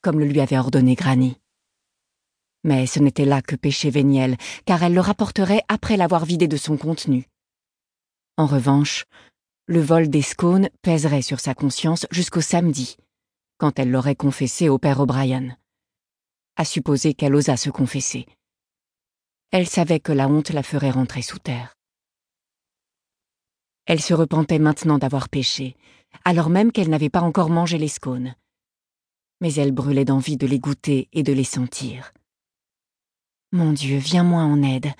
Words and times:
comme 0.00 0.18
le 0.18 0.26
lui 0.26 0.40
avait 0.40 0.58
ordonné 0.58 0.94
Granny. 0.94 1.36
Mais 2.64 2.86
ce 2.86 3.00
n'était 3.00 3.24
là 3.24 3.42
que 3.42 3.56
péché 3.56 3.90
véniel, 3.90 4.36
car 4.66 4.82
elle 4.82 4.94
le 4.94 5.00
rapporterait 5.00 5.62
après 5.68 5.96
l'avoir 5.96 6.24
vidé 6.24 6.48
de 6.48 6.56
son 6.56 6.76
contenu. 6.76 7.26
En 8.36 8.46
revanche, 8.46 9.04
le 9.66 9.80
vol 9.80 10.08
des 10.08 10.22
scones 10.22 10.68
pèserait 10.82 11.22
sur 11.22 11.40
sa 11.40 11.54
conscience 11.54 12.06
jusqu'au 12.10 12.40
samedi, 12.40 12.96
quand 13.58 13.78
elle 13.78 13.90
l'aurait 13.90 14.16
confessé 14.16 14.68
au 14.68 14.78
père 14.78 15.00
O'Brien. 15.00 15.56
À 16.56 16.64
supposer 16.64 17.14
qu'elle 17.14 17.34
osât 17.34 17.56
se 17.56 17.70
confesser. 17.70 18.26
Elle 19.50 19.68
savait 19.68 20.00
que 20.00 20.12
la 20.12 20.28
honte 20.28 20.50
la 20.50 20.62
ferait 20.62 20.90
rentrer 20.90 21.22
sous 21.22 21.38
terre. 21.38 21.74
Elle 23.86 24.00
se 24.00 24.14
repentait 24.14 24.58
maintenant 24.58 24.98
d'avoir 24.98 25.28
péché, 25.28 25.76
alors 26.24 26.48
même 26.48 26.72
qu'elle 26.72 26.90
n'avait 26.90 27.10
pas 27.10 27.20
encore 27.20 27.50
mangé 27.50 27.78
les 27.78 27.88
scones. 27.88 28.34
Mais 29.42 29.52
elle 29.54 29.72
brûlait 29.72 30.04
d'envie 30.04 30.36
de 30.36 30.46
les 30.46 30.60
goûter 30.60 31.08
et 31.12 31.24
de 31.24 31.32
les 31.32 31.44
sentir. 31.44 32.12
Mon 33.50 33.72
Dieu, 33.72 33.98
viens-moi 33.98 34.40
en 34.40 34.62
aide, 34.62 34.92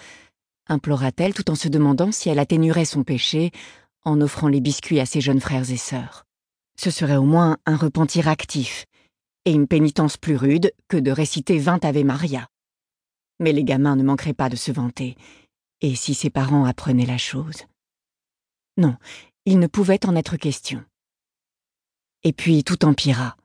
implora-t-elle 0.66 1.32
tout 1.32 1.48
en 1.48 1.54
se 1.54 1.68
demandant 1.68 2.10
si 2.10 2.28
elle 2.28 2.40
atténuerait 2.40 2.84
son 2.84 3.04
péché 3.04 3.52
en 4.04 4.20
offrant 4.20 4.48
les 4.48 4.60
biscuits 4.60 4.98
à 4.98 5.06
ses 5.06 5.20
jeunes 5.20 5.40
frères 5.40 5.70
et 5.70 5.76
sœurs. 5.76 6.26
Ce 6.76 6.90
serait 6.90 7.16
au 7.16 7.22
moins 7.22 7.56
un 7.66 7.76
repentir 7.76 8.26
actif 8.26 8.84
et 9.44 9.52
une 9.52 9.68
pénitence 9.68 10.16
plus 10.16 10.36
rude 10.36 10.72
que 10.88 10.96
de 10.96 11.12
réciter 11.12 11.58
vingt 11.58 11.84
Ave 11.84 12.04
Maria. 12.04 12.48
Mais 13.38 13.52
les 13.52 13.62
gamins 13.62 13.94
ne 13.94 14.02
manqueraient 14.02 14.34
pas 14.34 14.48
de 14.48 14.56
se 14.56 14.72
vanter, 14.72 15.16
et 15.80 15.94
si 15.94 16.14
ses 16.14 16.30
parents 16.30 16.64
apprenaient 16.64 17.06
la 17.06 17.18
chose. 17.18 17.62
Non, 18.76 18.96
il 19.46 19.60
ne 19.60 19.68
pouvait 19.68 20.04
en 20.04 20.16
être 20.16 20.36
question. 20.36 20.84
Et 22.24 22.32
puis 22.32 22.64
tout 22.64 22.84
empira. 22.84 23.36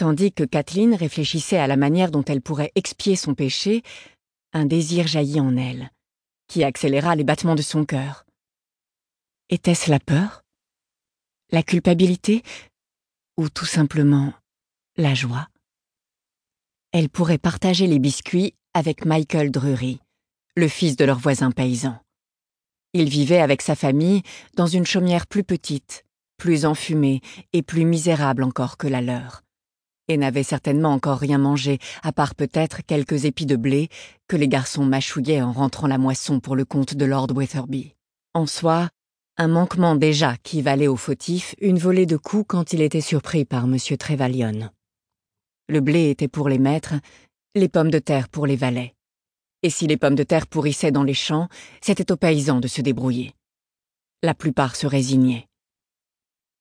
Tandis 0.00 0.32
que 0.32 0.44
Kathleen 0.44 0.94
réfléchissait 0.94 1.58
à 1.58 1.66
la 1.66 1.76
manière 1.76 2.10
dont 2.10 2.24
elle 2.24 2.40
pourrait 2.40 2.72
expier 2.74 3.16
son 3.16 3.34
péché, 3.34 3.82
un 4.54 4.64
désir 4.64 5.06
jaillit 5.06 5.40
en 5.40 5.58
elle, 5.58 5.90
qui 6.48 6.64
accéléra 6.64 7.14
les 7.16 7.22
battements 7.22 7.54
de 7.54 7.60
son 7.60 7.84
cœur. 7.84 8.24
Était-ce 9.50 9.90
la 9.90 10.00
peur 10.00 10.42
La 11.50 11.62
culpabilité 11.62 12.42
Ou 13.36 13.50
tout 13.50 13.66
simplement 13.66 14.32
la 14.96 15.12
joie? 15.12 15.48
Elle 16.92 17.10
pourrait 17.10 17.36
partager 17.36 17.86
les 17.86 17.98
biscuits 17.98 18.54
avec 18.72 19.04
Michael 19.04 19.50
Drury, 19.50 20.00
le 20.56 20.68
fils 20.68 20.96
de 20.96 21.04
leur 21.04 21.18
voisin 21.18 21.50
paysan. 21.50 22.00
Il 22.94 23.10
vivait 23.10 23.42
avec 23.42 23.60
sa 23.60 23.74
famille 23.74 24.22
dans 24.54 24.66
une 24.66 24.86
chaumière 24.86 25.26
plus 25.26 25.44
petite, 25.44 26.06
plus 26.38 26.64
enfumée 26.64 27.20
et 27.52 27.62
plus 27.62 27.84
misérable 27.84 28.44
encore 28.44 28.78
que 28.78 28.86
la 28.86 29.02
leur 29.02 29.42
et 30.10 30.16
n'avait 30.16 30.42
certainement 30.42 30.92
encore 30.92 31.18
rien 31.18 31.38
mangé, 31.38 31.78
à 32.02 32.10
part 32.10 32.34
peut-être 32.34 32.82
quelques 32.84 33.26
épis 33.26 33.46
de 33.46 33.54
blé 33.54 33.88
que 34.26 34.36
les 34.36 34.48
garçons 34.48 34.84
mâchouillaient 34.84 35.40
en 35.40 35.52
rentrant 35.52 35.86
la 35.86 35.98
moisson 35.98 36.40
pour 36.40 36.56
le 36.56 36.64
compte 36.64 36.94
de 36.96 37.04
Lord 37.04 37.28
Wetherby. 37.32 37.94
En 38.34 38.46
soi, 38.46 38.88
un 39.36 39.46
manquement 39.46 39.94
déjà 39.94 40.36
qui 40.42 40.62
valait 40.62 40.88
au 40.88 40.96
fautif 40.96 41.54
une 41.60 41.78
volée 41.78 42.06
de 42.06 42.16
coups 42.16 42.44
quand 42.48 42.72
il 42.72 42.82
était 42.82 43.00
surpris 43.00 43.44
par 43.44 43.64
M. 43.64 43.76
Trevalion. 43.96 44.70
Le 45.68 45.80
blé 45.80 46.10
était 46.10 46.26
pour 46.26 46.48
les 46.48 46.58
maîtres, 46.58 46.94
les 47.54 47.68
pommes 47.68 47.92
de 47.92 48.00
terre 48.00 48.28
pour 48.28 48.48
les 48.48 48.56
valets. 48.56 48.94
Et 49.62 49.70
si 49.70 49.86
les 49.86 49.96
pommes 49.96 50.16
de 50.16 50.24
terre 50.24 50.48
pourrissaient 50.48 50.90
dans 50.90 51.04
les 51.04 51.14
champs, 51.14 51.48
c'était 51.80 52.10
aux 52.10 52.16
paysans 52.16 52.58
de 52.58 52.66
se 52.66 52.82
débrouiller. 52.82 53.32
La 54.24 54.34
plupart 54.34 54.74
se 54.74 54.88
résignaient. 54.88 55.46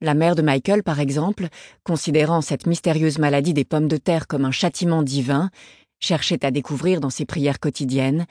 La 0.01 0.13
mère 0.13 0.35
de 0.35 0.41
Michael, 0.41 0.81
par 0.81 0.99
exemple, 0.99 1.47
considérant 1.83 2.41
cette 2.41 2.65
mystérieuse 2.65 3.17
maladie 3.17 3.53
des 3.53 3.65
pommes 3.65 3.89
de 3.89 3.97
terre 3.97 4.27
comme 4.27 4.45
un 4.45 4.51
châtiment 4.51 5.03
divin, 5.03 5.49
cherchait 5.99 6.45
à 6.45 6.51
découvrir 6.51 7.01
dans 7.01 7.09
ses 7.09 7.25
prières 7.25 7.59
quotidiennes 7.59 8.25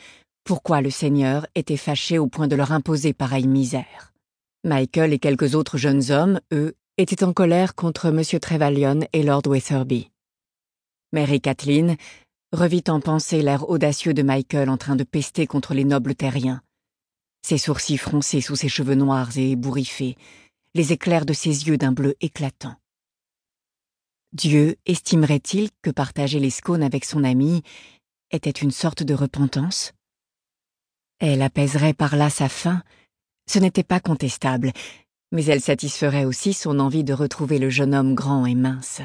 pourquoi 0.44 0.80
le 0.80 0.88
Seigneur 0.88 1.46
était 1.54 1.76
fâché 1.76 2.18
au 2.18 2.26
point 2.26 2.48
de 2.48 2.56
leur 2.56 2.72
imposer 2.72 3.12
pareille 3.12 3.46
misère. 3.46 4.14
Michael 4.64 5.12
et 5.12 5.18
quelques 5.18 5.54
autres 5.54 5.76
jeunes 5.76 6.10
hommes, 6.10 6.40
eux, 6.54 6.74
étaient 6.96 7.22
en 7.22 7.34
colère 7.34 7.74
contre 7.74 8.06
M. 8.06 8.22
Trevalion 8.40 9.00
et 9.12 9.22
Lord 9.22 9.42
Wetherby. 9.46 10.10
Mary 11.12 11.40
Kathleen 11.42 11.96
revit 12.52 12.84
en 12.88 13.00
pensée 13.00 13.42
l'air 13.42 13.68
audacieux 13.68 14.14
de 14.14 14.22
Michael 14.22 14.70
en 14.70 14.78
train 14.78 14.96
de 14.96 15.04
pester 15.04 15.46
contre 15.46 15.74
les 15.74 15.84
nobles 15.84 16.14
terriens. 16.14 16.62
Ses 17.46 17.58
sourcils 17.58 17.98
froncés 17.98 18.40
sous 18.40 18.56
ses 18.56 18.68
cheveux 18.70 18.94
noirs 18.94 19.36
et 19.36 19.50
ébouriffés, 19.50 20.16
les 20.74 20.92
éclairs 20.92 21.26
de 21.26 21.32
ses 21.32 21.68
yeux 21.68 21.76
d'un 21.76 21.92
bleu 21.92 22.14
éclatant. 22.20 22.76
Dieu 24.32 24.76
estimerait-il 24.84 25.70
que 25.82 25.90
partager 25.90 26.38
les 26.38 26.50
scones 26.50 26.82
avec 26.82 27.04
son 27.04 27.24
ami 27.24 27.62
était 28.30 28.50
une 28.50 28.70
sorte 28.70 29.02
de 29.02 29.14
repentance? 29.14 29.92
Elle 31.18 31.42
apaiserait 31.42 31.94
par 31.94 32.14
là 32.14 32.30
sa 32.30 32.48
faim, 32.48 32.82
ce 33.48 33.58
n'était 33.58 33.82
pas 33.82 34.00
contestable, 34.00 34.72
mais 35.32 35.44
elle 35.46 35.60
satisferait 35.60 36.24
aussi 36.24 36.52
son 36.52 36.78
envie 36.78 37.04
de 37.04 37.14
retrouver 37.14 37.58
le 37.58 37.70
jeune 37.70 37.94
homme 37.94 38.14
grand 38.14 38.46
et 38.46 38.54
mince. 38.54 39.00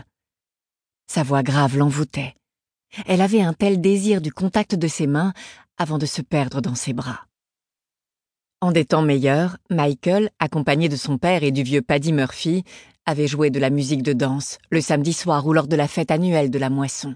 Sa 1.07 1.23
voix 1.23 1.43
grave 1.43 1.77
l'envoûtait. 1.77 2.35
Elle 3.07 3.21
avait 3.21 3.41
un 3.41 3.53
tel 3.53 3.81
désir 3.81 4.21
du 4.21 4.31
contact 4.31 4.75
de 4.75 4.87
ses 4.87 5.07
mains 5.07 5.33
avant 5.77 5.97
de 5.97 6.05
se 6.05 6.21
perdre 6.21 6.61
dans 6.61 6.75
ses 6.75 6.93
bras. 6.93 7.25
En 8.63 8.71
des 8.71 8.85
temps 8.85 9.01
meilleurs, 9.01 9.57
Michael, 9.69 10.29
accompagné 10.39 10.87
de 10.87 10.95
son 10.95 11.17
père 11.17 11.43
et 11.43 11.51
du 11.51 11.63
vieux 11.63 11.81
Paddy 11.81 12.13
Murphy, 12.13 12.63
avait 13.05 13.27
joué 13.27 13.49
de 13.49 13.59
la 13.59 13.69
musique 13.69 14.03
de 14.03 14.13
danse 14.13 14.57
le 14.69 14.79
samedi 14.79 15.11
soir 15.11 15.45
ou 15.45 15.51
lors 15.51 15.67
de 15.67 15.75
la 15.75 15.89
fête 15.89 16.11
annuelle 16.11 16.49
de 16.49 16.59
la 16.59 16.69
moisson. 16.69 17.13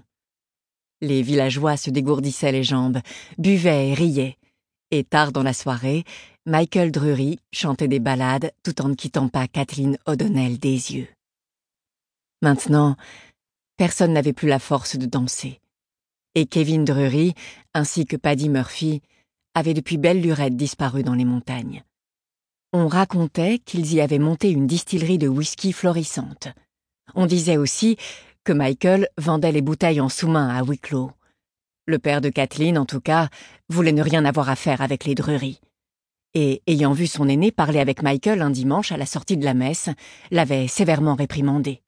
Les 1.00 1.22
villageois 1.22 1.78
se 1.78 1.88
dégourdissaient 1.88 2.52
les 2.52 2.64
jambes, 2.64 2.98
buvaient 3.38 3.88
et 3.88 3.94
riaient. 3.94 4.36
Et 4.90 5.04
tard 5.04 5.32
dans 5.32 5.42
la 5.42 5.54
soirée, 5.54 6.04
Michael 6.44 6.90
Drury 6.90 7.38
chantait 7.50 7.88
des 7.88 7.98
ballades 7.98 8.52
tout 8.62 8.82
en 8.82 8.90
ne 8.90 8.94
quittant 8.94 9.28
pas 9.28 9.48
Kathleen 9.48 9.96
O'Donnell 10.04 10.58
des 10.58 10.96
yeux. 10.96 11.08
Maintenant, 12.42 12.94
personne 13.78 14.12
n'avait 14.12 14.34
plus 14.34 14.48
la 14.48 14.58
force 14.58 14.98
de 14.98 15.06
danser. 15.06 15.60
Et 16.34 16.44
Kevin 16.44 16.84
Drury, 16.84 17.32
ainsi 17.72 18.04
que 18.04 18.18
Paddy 18.18 18.50
Murphy, 18.50 19.00
avaient 19.54 19.74
depuis 19.74 19.98
belle 19.98 20.20
lurette 20.20 20.56
disparu 20.56 21.02
dans 21.02 21.14
les 21.14 21.24
montagnes. 21.24 21.84
On 22.72 22.86
racontait 22.86 23.58
qu'ils 23.58 23.94
y 23.94 24.00
avaient 24.00 24.18
monté 24.18 24.50
une 24.50 24.66
distillerie 24.66 25.18
de 25.18 25.28
whisky 25.28 25.72
florissante. 25.72 26.48
On 27.14 27.26
disait 27.26 27.56
aussi 27.56 27.96
que 28.44 28.52
Michael 28.52 29.08
vendait 29.16 29.52
les 29.52 29.62
bouteilles 29.62 30.00
en 30.00 30.08
sous-main 30.08 30.48
à 30.48 30.62
Wicklow. 30.62 31.12
Le 31.86 31.98
père 31.98 32.20
de 32.20 32.28
Kathleen, 32.28 32.76
en 32.76 32.84
tout 32.84 33.00
cas, 33.00 33.30
voulait 33.70 33.92
ne 33.92 34.02
rien 34.02 34.24
avoir 34.26 34.50
à 34.50 34.56
faire 34.56 34.82
avec 34.82 35.04
les 35.06 35.14
druries. 35.14 35.60
Et, 36.34 36.62
ayant 36.66 36.92
vu 36.92 37.06
son 37.06 37.28
aîné 37.28 37.50
parler 37.50 37.80
avec 37.80 38.02
Michael 38.02 38.42
un 38.42 38.50
dimanche 38.50 38.92
à 38.92 38.98
la 38.98 39.06
sortie 39.06 39.38
de 39.38 39.44
la 39.44 39.54
messe, 39.54 39.88
l'avait 40.30 40.68
sévèrement 40.68 41.14
réprimandé. 41.14 41.82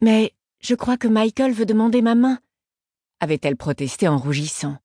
Mais 0.00 0.32
je 0.60 0.74
crois 0.74 0.96
que 0.96 1.08
Michael 1.08 1.52
veut 1.52 1.66
demander 1.66 2.02
ma 2.02 2.16
main, 2.16 2.40
avait-elle 3.20 3.56
protesté 3.56 4.08
en 4.08 4.18
rougissant 4.18 4.76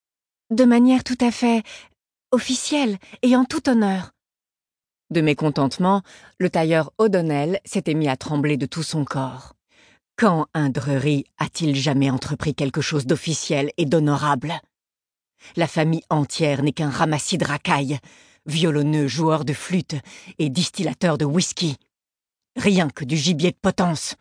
de 0.51 0.65
manière 0.65 1.03
tout 1.03 1.17
à 1.21 1.31
fait 1.31 1.63
officielle 2.31 2.97
et 3.23 3.35
en 3.35 3.45
tout 3.45 3.69
honneur. 3.69 4.11
De 5.09 5.21
mécontentement, 5.21 6.03
le 6.39 6.49
tailleur 6.49 6.91
O'Donnell 6.97 7.59
s'était 7.65 7.93
mis 7.93 8.07
à 8.07 8.15
trembler 8.15 8.57
de 8.57 8.65
tout 8.65 8.83
son 8.83 9.03
corps. 9.03 9.55
Quand 10.17 10.47
un 10.53 10.69
Drury 10.69 11.25
a-t-il 11.37 11.75
jamais 11.75 12.09
entrepris 12.09 12.53
quelque 12.53 12.81
chose 12.81 13.05
d'officiel 13.05 13.71
et 13.77 13.85
d'honorable? 13.85 14.53
La 15.55 15.67
famille 15.67 16.03
entière 16.09 16.63
n'est 16.63 16.71
qu'un 16.71 16.89
ramassis 16.89 17.37
de 17.37 17.45
racailles, 17.45 17.97
violonneux 18.45 19.07
joueurs 19.07 19.45
de 19.45 19.53
flûte 19.53 19.95
et 20.37 20.49
distillateurs 20.49 21.17
de 21.17 21.25
whisky. 21.25 21.77
Rien 22.55 22.89
que 22.89 23.05
du 23.05 23.17
gibier 23.17 23.51
de 23.51 23.57
potence. 23.61 24.15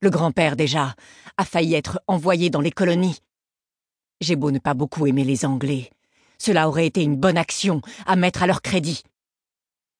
Le 0.00 0.10
grand-père, 0.10 0.56
déjà, 0.56 0.94
a 1.36 1.44
failli 1.44 1.74
être 1.74 2.00
envoyé 2.06 2.48
dans 2.48 2.60
les 2.60 2.70
colonies. 2.70 3.18
J'ai 4.20 4.36
beau 4.36 4.50
ne 4.50 4.58
pas 4.58 4.74
beaucoup 4.74 5.06
aimer 5.06 5.24
les 5.24 5.46
Anglais. 5.46 5.90
Cela 6.36 6.68
aurait 6.68 6.86
été 6.86 7.02
une 7.02 7.16
bonne 7.16 7.38
action 7.38 7.80
à 8.04 8.16
mettre 8.16 8.42
à 8.42 8.46
leur 8.46 8.60
crédit. 8.60 9.02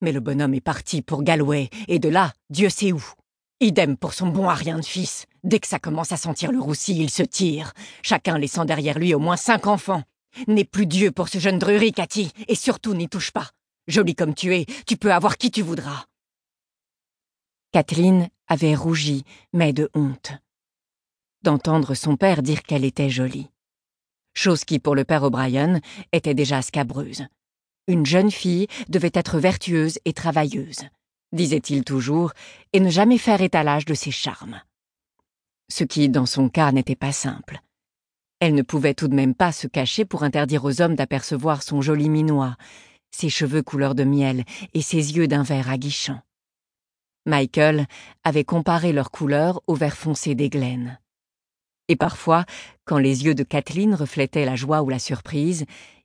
Mais 0.02 0.12
le 0.12 0.20
bonhomme 0.20 0.52
est 0.52 0.60
parti 0.60 1.00
pour 1.00 1.22
Galway, 1.22 1.70
et 1.88 1.98
de 1.98 2.08
là, 2.10 2.34
Dieu 2.50 2.68
sait 2.68 2.92
où. 2.92 3.02
Idem 3.60 3.96
pour 3.96 4.12
son 4.12 4.28
bon 4.28 4.46
rien 4.46 4.78
de 4.78 4.84
fils. 4.84 5.26
Dès 5.42 5.58
que 5.58 5.66
ça 5.66 5.78
commence 5.78 6.12
à 6.12 6.18
sentir 6.18 6.52
le 6.52 6.60
roussi, 6.60 6.98
il 6.98 7.08
se 7.10 7.22
tire, 7.22 7.72
chacun 8.02 8.36
laissant 8.36 8.66
derrière 8.66 8.98
lui 8.98 9.14
au 9.14 9.18
moins 9.18 9.36
cinq 9.36 9.66
enfants. 9.66 10.02
N'aie 10.46 10.64
plus 10.64 10.86
Dieu 10.86 11.12
pour 11.12 11.28
ce 11.28 11.38
jeune 11.38 11.58
Drury, 11.58 11.92
Cathy, 11.92 12.30
et 12.46 12.54
surtout 12.54 12.94
n'y 12.94 13.08
touche 13.08 13.30
pas. 13.30 13.50
Jolie 13.88 14.14
comme 14.14 14.34
tu 14.34 14.54
es, 14.54 14.66
tu 14.86 14.98
peux 14.98 15.12
avoir 15.12 15.38
qui 15.38 15.50
tu 15.50 15.62
voudras. 15.62 16.04
Kathleen 17.72 18.28
avait 18.48 18.74
rougi, 18.74 19.24
mais 19.54 19.72
de 19.72 19.90
honte. 19.94 20.32
D'entendre 21.42 21.94
son 21.94 22.16
père 22.16 22.42
dire 22.42 22.62
qu'elle 22.62 22.84
était 22.84 23.10
jolie 23.10 23.48
chose 24.34 24.64
qui 24.64 24.78
pour 24.78 24.94
le 24.94 25.04
père 25.04 25.22
O'Brien 25.22 25.80
était 26.12 26.34
déjà 26.34 26.62
scabreuse. 26.62 27.26
Une 27.88 28.06
jeune 28.06 28.30
fille 28.30 28.68
devait 28.88 29.10
être 29.14 29.38
vertueuse 29.38 29.98
et 30.04 30.12
travailleuse, 30.12 30.80
disait-il 31.32 31.84
toujours, 31.84 32.32
et 32.72 32.80
ne 32.80 32.90
jamais 32.90 33.18
faire 33.18 33.40
étalage 33.40 33.84
de 33.84 33.94
ses 33.94 34.10
charmes. 34.10 34.60
ce 35.68 35.84
qui, 35.84 36.08
dans 36.08 36.26
son 36.26 36.48
cas, 36.48 36.72
n'était 36.72 36.96
pas 36.96 37.12
simple. 37.12 37.60
Elle 38.40 38.54
ne 38.54 38.62
pouvait 38.62 38.94
tout 38.94 39.06
de 39.06 39.14
même 39.14 39.34
pas 39.34 39.52
se 39.52 39.66
cacher 39.66 40.04
pour 40.04 40.24
interdire 40.24 40.64
aux 40.64 40.80
hommes 40.80 40.96
d'apercevoir 40.96 41.62
son 41.62 41.80
joli 41.80 42.08
minois, 42.08 42.56
ses 43.10 43.28
cheveux 43.28 43.62
couleur 43.62 43.94
de 43.94 44.04
miel 44.04 44.44
et 44.74 44.82
ses 44.82 45.16
yeux 45.16 45.28
d'un 45.28 45.42
vert 45.42 45.70
aguichant. 45.70 46.20
Michael 47.26 47.86
avait 48.24 48.44
comparé 48.44 48.92
leur 48.92 49.10
couleur 49.10 49.60
au 49.66 49.74
vert 49.74 49.96
foncé 49.96 50.34
des 50.34 50.48
glaines. 50.48 50.98
Et 51.88 51.96
parfois, 51.96 52.46
quand 52.90 52.98
les 52.98 53.24
yeux 53.24 53.36
de 53.36 53.44
Kathleen 53.44 53.94
reflétaient 53.94 54.44
la 54.44 54.56
joie 54.56 54.82
ou 54.82 54.88
la 54.88 54.98
surprise, 54.98 55.64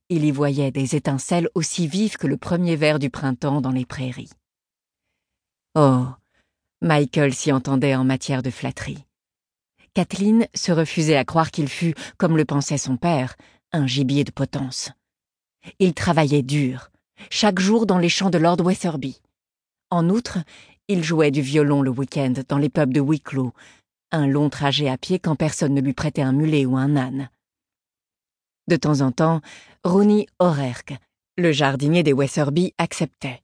il 0.09 0.23
y 0.23 0.29
voyait 0.29 0.69
des 0.69 0.95
étincelles 0.95 1.49
aussi 1.55 1.87
vives 1.87 2.15
que 2.15 2.27
le 2.27 2.37
premier 2.37 2.75
vert 2.75 2.99
du 2.99 3.09
printemps 3.09 3.59
dans 3.59 3.71
les 3.71 3.87
prairies. 3.87 4.29
Oh, 5.73 6.05
Michael 6.83 7.33
s'y 7.33 7.51
entendait 7.51 7.95
en 7.95 8.03
matière 8.03 8.43
de 8.43 8.51
flatterie. 8.51 9.03
Kathleen 9.95 10.45
se 10.53 10.71
refusait 10.71 11.17
à 11.17 11.25
croire 11.25 11.49
qu'il 11.49 11.69
fût, 11.69 11.95
comme 12.17 12.37
le 12.37 12.45
pensait 12.45 12.77
son 12.77 12.97
père, 12.97 13.35
un 13.71 13.87
gibier 13.87 14.23
de 14.23 14.29
potence. 14.29 14.91
Il 15.79 15.95
travaillait 15.95 16.43
dur, 16.43 16.91
chaque 17.31 17.59
jour 17.59 17.87
dans 17.87 17.97
les 17.97 18.09
champs 18.09 18.29
de 18.29 18.37
Lord 18.37 18.61
Wetherby. 18.61 19.23
En 19.89 20.07
outre, 20.11 20.37
il 20.87 21.03
jouait 21.03 21.31
du 21.31 21.41
violon 21.41 21.81
le 21.81 21.89
week-end 21.89 22.33
dans 22.47 22.59
les 22.59 22.69
pubs 22.69 22.93
de 22.93 23.01
Wicklow, 23.01 23.53
un 24.15 24.27
long 24.27 24.49
trajet 24.49 24.89
à 24.89 24.97
pied 24.97 25.19
quand 25.19 25.35
personne 25.35 25.73
ne 25.73 25.81
lui 25.81 25.93
prêtait 25.93 26.21
un 26.21 26.33
mulet 26.33 26.65
ou 26.65 26.77
un 26.77 26.95
âne. 26.95 27.29
De 28.67 28.75
temps 28.75 29.01
en 29.01 29.11
temps, 29.11 29.41
Ronnie 29.83 30.27
O'Rourke, 30.39 30.95
le 31.37 31.51
jardinier 31.51 32.03
des 32.03 32.13
Wetherby, 32.13 32.73
acceptait. 32.77 33.41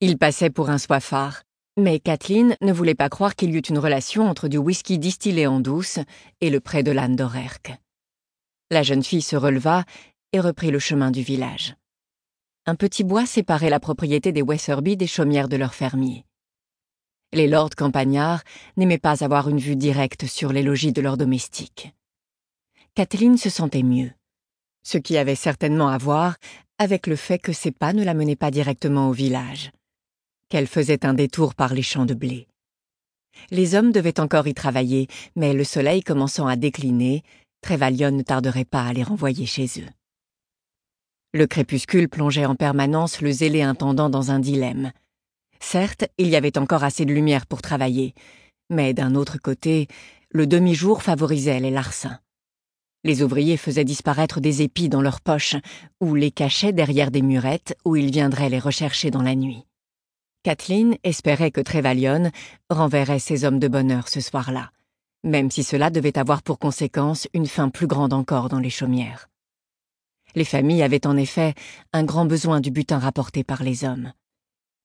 Il 0.00 0.18
passait 0.18 0.50
pour 0.50 0.70
un 0.70 0.78
soifard, 0.78 1.42
mais 1.76 1.98
Kathleen 1.98 2.56
ne 2.60 2.72
voulait 2.72 2.94
pas 2.94 3.08
croire 3.08 3.34
qu'il 3.34 3.50
y 3.50 3.56
eût 3.56 3.60
une 3.60 3.78
relation 3.78 4.28
entre 4.28 4.48
du 4.48 4.58
whisky 4.58 4.98
distillé 4.98 5.46
en 5.46 5.60
douce 5.60 5.98
et 6.40 6.50
le 6.50 6.60
pré 6.60 6.82
de 6.82 6.90
l'âne 6.90 7.16
d'Orerque. 7.16 7.74
La 8.70 8.82
jeune 8.82 9.02
fille 9.02 9.22
se 9.22 9.36
releva 9.36 9.84
et 10.32 10.40
reprit 10.40 10.70
le 10.70 10.78
chemin 10.78 11.10
du 11.10 11.22
village. 11.22 11.74
Un 12.66 12.74
petit 12.74 13.04
bois 13.04 13.26
séparait 13.26 13.70
la 13.70 13.80
propriété 13.80 14.32
des 14.32 14.42
Wetherby 14.42 14.96
des 14.96 15.06
chaumières 15.06 15.48
de 15.48 15.56
leurs 15.56 15.74
fermiers. 15.74 16.24
Les 17.36 17.48
lords 17.48 17.76
campagnards 17.76 18.42
n'aimaient 18.78 18.96
pas 18.96 19.22
avoir 19.22 19.50
une 19.50 19.58
vue 19.58 19.76
directe 19.76 20.24
sur 20.24 20.54
les 20.54 20.62
logis 20.62 20.94
de 20.94 21.02
leurs 21.02 21.18
domestiques. 21.18 21.92
Kathleen 22.94 23.36
se 23.36 23.50
sentait 23.50 23.82
mieux, 23.82 24.10
ce 24.82 24.96
qui 24.96 25.18
avait 25.18 25.34
certainement 25.34 25.88
à 25.88 25.98
voir 25.98 26.36
avec 26.78 27.06
le 27.06 27.14
fait 27.14 27.38
que 27.38 27.52
ses 27.52 27.72
pas 27.72 27.92
ne 27.92 28.04
la 28.04 28.14
menaient 28.14 28.36
pas 28.36 28.50
directement 28.50 29.10
au 29.10 29.12
village 29.12 29.70
qu'elle 30.48 30.66
faisait 30.66 31.04
un 31.04 31.12
détour 31.12 31.54
par 31.54 31.74
les 31.74 31.82
champs 31.82 32.06
de 32.06 32.14
blé. 32.14 32.48
Les 33.50 33.74
hommes 33.74 33.92
devaient 33.92 34.18
encore 34.18 34.46
y 34.46 34.54
travailler, 34.54 35.06
mais 35.34 35.52
le 35.52 35.64
soleil 35.64 36.02
commençant 36.02 36.46
à 36.46 36.56
décliner, 36.56 37.22
Trévalion 37.60 38.12
ne 38.12 38.22
tarderait 38.22 38.64
pas 38.64 38.86
à 38.86 38.94
les 38.94 39.02
renvoyer 39.02 39.44
chez 39.44 39.66
eux. 39.76 39.90
Le 41.34 41.46
crépuscule 41.46 42.08
plongeait 42.08 42.46
en 42.46 42.54
permanence 42.54 43.20
le 43.20 43.30
zélé 43.30 43.60
intendant 43.60 44.08
dans 44.08 44.30
un 44.30 44.38
dilemme. 44.38 44.92
Certes, 45.60 46.06
il 46.18 46.28
y 46.28 46.36
avait 46.36 46.58
encore 46.58 46.84
assez 46.84 47.04
de 47.04 47.12
lumière 47.12 47.46
pour 47.46 47.62
travailler, 47.62 48.14
mais 48.70 48.94
d'un 48.94 49.14
autre 49.14 49.38
côté, 49.38 49.88
le 50.30 50.46
demi-jour 50.46 51.02
favorisait 51.02 51.60
les 51.60 51.70
larcins. 51.70 52.18
Les 53.04 53.22
ouvriers 53.22 53.56
faisaient 53.56 53.84
disparaître 53.84 54.40
des 54.40 54.62
épis 54.62 54.88
dans 54.88 55.02
leurs 55.02 55.20
poches, 55.20 55.56
ou 56.00 56.14
les 56.14 56.30
cachaient 56.30 56.72
derrière 56.72 57.10
des 57.10 57.22
murettes 57.22 57.76
où 57.84 57.94
ils 57.94 58.10
viendraient 58.10 58.48
les 58.48 58.58
rechercher 58.58 59.10
dans 59.10 59.22
la 59.22 59.36
nuit. 59.36 59.64
Kathleen 60.42 60.96
espérait 61.04 61.50
que 61.50 61.60
Trévalion 61.60 62.30
renverrait 62.70 63.18
ses 63.18 63.44
hommes 63.44 63.58
de 63.58 63.68
bonheur 63.68 64.08
ce 64.08 64.20
soir-là, 64.20 64.70
même 65.24 65.50
si 65.50 65.62
cela 65.62 65.90
devait 65.90 66.18
avoir 66.18 66.42
pour 66.42 66.58
conséquence 66.58 67.28
une 67.32 67.46
faim 67.46 67.68
plus 67.68 67.86
grande 67.86 68.12
encore 68.12 68.48
dans 68.48 68.60
les 68.60 68.70
chaumières. 68.70 69.28
Les 70.34 70.44
familles 70.44 70.82
avaient 70.82 71.06
en 71.06 71.16
effet 71.16 71.54
un 71.92 72.04
grand 72.04 72.26
besoin 72.26 72.60
du 72.60 72.70
butin 72.70 72.98
rapporté 72.98 73.42
par 73.42 73.62
les 73.62 73.84
hommes. 73.84 74.12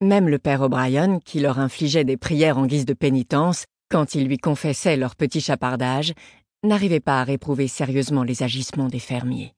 Même 0.01 0.30
le 0.30 0.39
père 0.39 0.62
O'Brien, 0.62 1.19
qui 1.19 1.39
leur 1.39 1.59
infligeait 1.59 2.03
des 2.03 2.18
prières 2.18 2.57
en 2.57 2.65
guise 2.65 2.86
de 2.86 2.94
pénitence 2.95 3.65
quand 3.88 4.15
ils 4.15 4.25
lui 4.25 4.39
confessaient 4.39 4.98
leur 4.98 5.15
petit 5.15 5.42
chapardage, 5.42 6.13
n'arrivait 6.63 7.00
pas 7.00 7.21
à 7.21 7.24
réprouver 7.24 7.68
sérieusement 7.68 8.24
les 8.24 8.42
agissements 8.42 8.88
des 8.88 9.00
fermiers. 9.00 9.53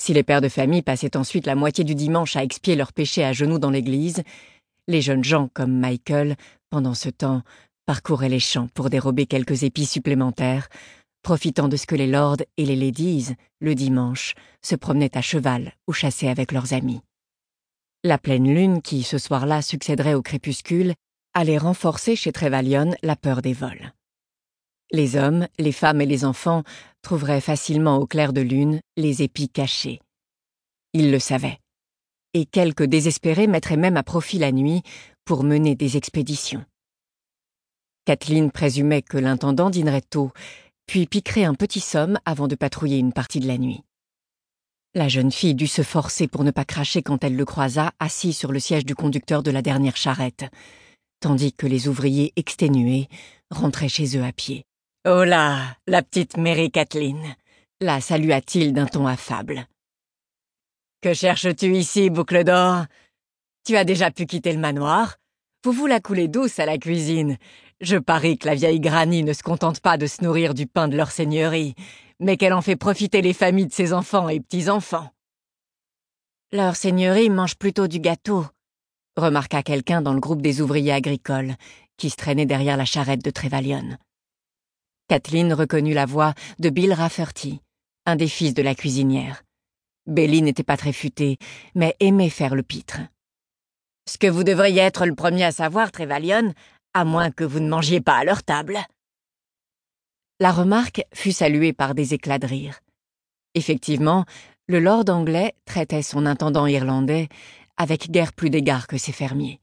Si 0.00 0.14
les 0.14 0.22
pères 0.22 0.40
de 0.40 0.48
famille 0.48 0.80
passaient 0.80 1.14
ensuite 1.14 1.44
la 1.44 1.56
moitié 1.56 1.84
du 1.84 1.94
dimanche 1.94 2.36
à 2.36 2.42
expier 2.42 2.74
leurs 2.74 2.94
péchés 2.94 3.22
à 3.22 3.34
genoux 3.34 3.58
dans 3.58 3.70
l'église, 3.70 4.22
les 4.86 5.02
jeunes 5.02 5.24
gens 5.24 5.50
comme 5.52 5.78
Michael, 5.78 6.36
pendant 6.70 6.94
ce 6.94 7.10
temps, 7.10 7.42
parcouraient 7.84 8.30
les 8.30 8.40
champs 8.40 8.68
pour 8.72 8.88
dérober 8.88 9.26
quelques 9.26 9.62
épis 9.62 9.84
supplémentaires, 9.84 10.70
profitant 11.20 11.68
de 11.68 11.76
ce 11.76 11.86
que 11.86 11.96
les 11.96 12.06
lords 12.06 12.38
et 12.56 12.64
les 12.64 12.76
ladies, 12.76 13.34
le 13.60 13.74
dimanche, 13.74 14.34
se 14.64 14.74
promenaient 14.74 15.18
à 15.18 15.20
cheval 15.20 15.74
ou 15.86 15.92
chassaient 15.92 16.28
avec 16.28 16.52
leurs 16.52 16.72
amis. 16.72 17.02
La 18.04 18.18
pleine 18.18 18.52
lune, 18.52 18.82
qui 18.82 19.02
ce 19.02 19.18
soir-là 19.18 19.62
succéderait 19.62 20.14
au 20.14 20.22
crépuscule, 20.22 20.94
allait 21.34 21.58
renforcer 21.58 22.16
chez 22.16 22.32
Trévalion 22.32 22.94
la 23.02 23.16
peur 23.16 23.42
des 23.42 23.52
vols. 23.52 23.92
Les 24.90 25.16
hommes, 25.16 25.46
les 25.58 25.72
femmes 25.72 26.00
et 26.00 26.06
les 26.06 26.24
enfants 26.24 26.62
trouveraient 27.02 27.40
facilement 27.40 27.98
au 27.98 28.06
clair 28.06 28.32
de 28.32 28.40
lune 28.40 28.80
les 28.96 29.22
épis 29.22 29.48
cachés. 29.48 30.00
Ils 30.94 31.10
le 31.10 31.18
savaient 31.18 31.58
et 32.34 32.46
quelques 32.46 32.84
désespérés 32.84 33.46
mettraient 33.46 33.76
même 33.76 33.96
à 33.96 34.02
profit 34.02 34.38
la 34.38 34.52
nuit 34.52 34.82
pour 35.24 35.44
mener 35.44 35.74
des 35.74 35.96
expéditions. 35.96 36.64
Kathleen 38.04 38.50
présumait 38.50 39.02
que 39.02 39.18
l'intendant 39.18 39.70
dînerait 39.70 40.02
tôt, 40.02 40.30
puis 40.86 41.06
piquerait 41.06 41.44
un 41.44 41.54
petit 41.54 41.80
somme 41.80 42.18
avant 42.24 42.48
de 42.48 42.54
patrouiller 42.54 42.98
une 42.98 43.12
partie 43.12 43.40
de 43.40 43.48
la 43.48 43.58
nuit. 43.58 43.82
La 44.94 45.08
jeune 45.08 45.32
fille 45.32 45.54
dut 45.54 45.66
se 45.66 45.82
forcer 45.82 46.28
pour 46.28 46.44
ne 46.44 46.50
pas 46.50 46.64
cracher 46.64 47.02
quand 47.02 47.22
elle 47.24 47.36
le 47.36 47.44
croisa 47.44 47.92
assis 47.98 48.32
sur 48.32 48.52
le 48.52 48.60
siège 48.60 48.84
du 48.84 48.94
conducteur 48.94 49.42
de 49.42 49.50
la 49.50 49.62
dernière 49.62 49.96
charrette, 49.96 50.46
tandis 51.20 51.52
que 51.52 51.66
les 51.66 51.88
ouvriers 51.88 52.32
exténués 52.36 53.08
rentraient 53.50 53.88
chez 53.88 54.16
eux 54.16 54.24
à 54.24 54.32
pied. 54.32 54.64
Oh 55.06 55.24
là, 55.24 55.76
la 55.86 56.02
petite 56.02 56.36
Mary 56.36 56.70
Kathleen 56.70 57.36
la 57.80 58.00
salua-t-il 58.00 58.72
d'un 58.72 58.86
ton 58.86 59.06
affable. 59.06 59.66
Que 61.00 61.14
cherches-tu 61.14 61.76
ici, 61.76 62.10
boucle 62.10 62.42
d'or? 62.42 62.86
Tu 63.64 63.76
as 63.76 63.84
déjà 63.84 64.10
pu 64.10 64.26
quitter 64.26 64.52
le 64.52 64.58
manoir? 64.58 65.16
Vous 65.64 65.72
vous 65.72 65.86
la 65.86 66.00
coulez 66.00 66.26
douce 66.26 66.58
à 66.58 66.66
la 66.66 66.78
cuisine. 66.78 67.36
Je 67.80 67.96
parie 67.96 68.36
que 68.36 68.48
la 68.48 68.56
vieille 68.56 68.80
Granny 68.80 69.22
ne 69.22 69.32
se 69.32 69.44
contente 69.44 69.78
pas 69.80 69.96
de 69.96 70.06
se 70.06 70.24
nourrir 70.24 70.54
du 70.54 70.66
pain 70.66 70.88
de 70.88 70.96
leur 70.96 71.12
seigneurie, 71.12 71.76
mais 72.20 72.36
qu'elle 72.36 72.52
en 72.52 72.62
fait 72.62 72.76
profiter 72.76 73.22
les 73.22 73.32
familles 73.32 73.66
de 73.66 73.72
ses 73.72 73.92
enfants 73.92 74.28
et 74.28 74.40
petits-enfants. 74.40 75.10
Leur 76.52 76.76
seigneurie 76.76 77.30
mange 77.30 77.56
plutôt 77.56 77.88
du 77.88 78.00
gâteau, 78.00 78.46
remarqua 79.16 79.62
quelqu'un 79.62 80.02
dans 80.02 80.14
le 80.14 80.20
groupe 80.20 80.42
des 80.42 80.60
ouvriers 80.60 80.92
agricoles, 80.92 81.54
qui 81.96 82.10
se 82.10 82.16
traînaient 82.16 82.46
derrière 82.46 82.76
la 82.76 82.84
charrette 82.84 83.24
de 83.24 83.30
Trévalion. 83.30 83.98
Kathleen 85.08 85.52
reconnut 85.52 85.94
la 85.94 86.06
voix 86.06 86.34
de 86.58 86.70
Bill 86.70 86.92
Rafferty, 86.92 87.60
un 88.06 88.16
des 88.16 88.28
fils 88.28 88.54
de 88.54 88.62
la 88.62 88.74
cuisinière. 88.74 89.42
Belly 90.06 90.40
n'était 90.40 90.62
pas 90.62 90.76
très 90.76 90.92
futée, 90.92 91.36
mais 91.74 91.96
aimait 92.00 92.30
faire 92.30 92.54
le 92.54 92.62
pitre. 92.62 93.00
Ce 94.08 94.16
que 94.16 94.26
vous 94.26 94.44
devriez 94.44 94.80
être 94.80 95.04
le 95.04 95.14
premier 95.14 95.44
à 95.44 95.52
savoir, 95.52 95.92
Trévalion, 95.92 96.54
à 96.94 97.04
moins 97.04 97.30
que 97.30 97.44
vous 97.44 97.60
ne 97.60 97.68
mangiez 97.68 98.00
pas 98.00 98.16
à 98.16 98.24
leur 98.24 98.42
table. 98.42 98.78
La 100.40 100.52
remarque 100.52 101.02
fut 101.12 101.32
saluée 101.32 101.72
par 101.72 101.96
des 101.96 102.14
éclats 102.14 102.38
de 102.38 102.46
rire. 102.46 102.78
Effectivement, 103.54 104.24
le 104.68 104.78
lord 104.78 105.08
anglais 105.08 105.54
traitait 105.64 106.02
son 106.02 106.26
intendant 106.26 106.66
irlandais 106.66 107.28
avec 107.76 108.10
guère 108.12 108.32
plus 108.32 108.48
d'égard 108.48 108.86
que 108.86 108.98
ses 108.98 109.10
fermiers. 109.10 109.60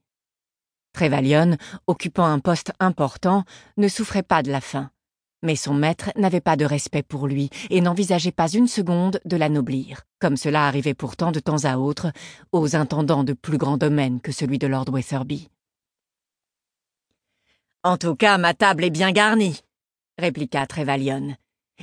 Trévalion, 0.92 1.56
occupant 1.88 2.26
un 2.26 2.40
poste 2.40 2.74
important, 2.82 3.46
ne 3.78 3.88
souffrait 3.88 4.24
pas 4.24 4.44
de 4.44 4.52
la 4.52 4.60
faim, 4.60 4.90
mais 5.44 5.56
son 5.56 5.74
maître 5.74 6.12
n'avait 6.18 6.42
pas 6.42 6.58
de 6.58 6.66
respect 6.66 7.04
pour 7.04 7.28
lui 7.28 7.50
et 7.70 7.80
n'envisageait 7.80 8.32
pas 8.34 8.50
une 8.50 8.68
seconde 8.68 9.22
de 9.24 9.38
l'anoblir, 9.38 10.02
comme 10.20 10.36
cela 10.36 10.68
arrivait 10.68 10.94
pourtant 10.94 11.32
de 11.32 11.40
temps 11.40 11.64
à 11.64 11.78
autre 11.78 12.12
aux 12.52 12.76
intendants 12.76 13.24
de 13.24 13.34
plus 13.34 13.58
grands 13.58 13.78
domaines 13.78 14.20
que 14.20 14.34
celui 14.34 14.58
de 14.58 14.68
Lord 14.68 14.90
Wetherby. 14.90 15.50
En 17.84 17.98
tout 17.98 18.16
cas, 18.16 18.38
ma 18.38 18.54
table 18.54 18.84
est 18.84 18.90
bien 18.90 19.12
garnie, 19.12 19.62
répliqua 20.18 20.66
Trévalion. 20.68 21.36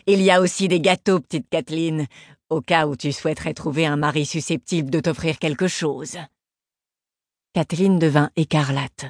Il 0.07 0.23
y 0.23 0.31
a 0.31 0.41
aussi 0.41 0.69
des 0.69 0.81
gâteaux, 0.81 1.21
petite 1.21 1.49
Kathleen, 1.51 2.07
au 2.49 2.61
cas 2.61 2.87
où 2.87 2.97
tu 2.97 3.13
souhaiterais 3.13 3.55
trouver 3.55 3.87
un 3.87 3.97
mari 3.97 4.27
susceptible 4.27 4.91
de 4.91 5.01
t'offrir 5.01 5.39
quelque 5.39 5.69
chose. 5.69 6.19
Kathleen 7.53 7.99
devint 7.99 8.31
écarlate. 8.37 9.07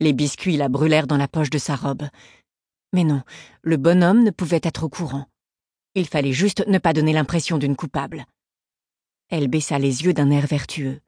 Les 0.00 0.12
biscuits 0.12 0.56
la 0.56 0.68
brûlèrent 0.68 1.08
dans 1.08 1.16
la 1.16 1.26
poche 1.26 1.50
de 1.50 1.58
sa 1.58 1.74
robe. 1.74 2.04
Mais 2.92 3.04
non, 3.04 3.22
le 3.62 3.76
bonhomme 3.76 4.22
ne 4.22 4.30
pouvait 4.30 4.60
être 4.62 4.84
au 4.84 4.88
courant. 4.88 5.26
Il 5.94 6.06
fallait 6.06 6.32
juste 6.32 6.64
ne 6.68 6.78
pas 6.78 6.92
donner 6.92 7.12
l'impression 7.12 7.58
d'une 7.58 7.74
coupable. 7.74 8.24
Elle 9.30 9.48
baissa 9.48 9.78
les 9.78 10.04
yeux 10.04 10.14
d'un 10.14 10.30
air 10.30 10.46
vertueux. 10.46 11.00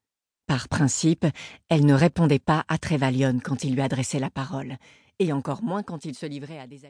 Par 0.46 0.68
principe, 0.68 1.26
elle 1.68 1.86
ne 1.86 1.94
répondait 1.94 2.40
pas 2.40 2.64
à 2.66 2.76
Trévalion 2.76 3.38
quand 3.38 3.62
il 3.62 3.74
lui 3.74 3.82
adressait 3.82 4.18
la 4.18 4.30
parole, 4.30 4.76
et 5.20 5.32
encore 5.32 5.62
moins 5.62 5.84
quand 5.84 6.04
il 6.04 6.16
se 6.16 6.26
livrait 6.26 6.58
à 6.58 6.66
des 6.66 6.84
allusions. 6.84 6.88